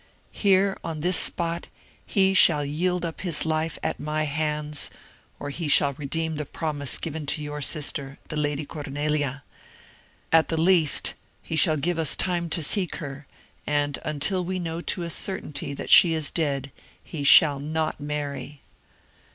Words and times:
Here, 0.31 0.79
in 0.83 1.01
this 1.01 1.15
spot, 1.17 1.67
he 2.07 2.33
shall 2.33 2.65
yield 2.65 3.05
up 3.05 3.21
his 3.21 3.45
life 3.45 3.77
at 3.83 3.99
my 3.99 4.23
hands, 4.23 4.89
or 5.37 5.51
he 5.51 5.67
shall 5.67 5.93
redeem 5.93 6.37
the 6.37 6.45
promise 6.47 6.97
given 6.97 7.27
to 7.27 7.43
your 7.43 7.61
sister, 7.61 8.17
the 8.29 8.35
lady 8.35 8.65
Cornelia. 8.65 9.43
At 10.31 10.49
the 10.49 10.59
least, 10.59 11.13
he 11.43 11.55
shall 11.55 11.77
give 11.77 11.99
us 11.99 12.15
time 12.15 12.49
to 12.49 12.63
seek 12.63 12.95
her; 12.95 13.27
and 13.67 13.99
until 14.03 14.43
we 14.43 14.57
know 14.57 14.81
to 14.81 15.03
a 15.03 15.09
certainty 15.11 15.71
that 15.75 15.91
she 15.91 16.15
is 16.15 16.31
dead, 16.31 16.71
he 17.03 17.23
shall 17.23 17.59
not 17.59 17.99
marry." 17.99 18.61